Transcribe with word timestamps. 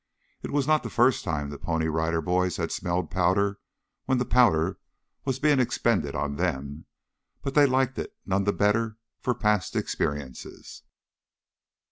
It 0.41 0.49
was 0.49 0.65
not 0.65 0.81
the 0.81 0.89
first 0.89 1.23
time 1.23 1.51
the 1.51 1.59
Pony 1.59 1.85
Rider 1.85 2.21
Boys 2.23 2.57
had 2.57 2.71
smelled 2.71 3.11
powder 3.11 3.59
when 4.05 4.17
the 4.17 4.25
powder 4.25 4.79
was 5.25 5.37
being 5.37 5.59
expended 5.59 6.15
on 6.15 6.37
them, 6.37 6.87
but 7.43 7.53
they 7.53 7.67
liked 7.67 7.99
it 7.99 8.15
none 8.25 8.45
the 8.45 8.51
better 8.51 8.97
for 9.19 9.35
past 9.35 9.75
experiences. 9.75 10.81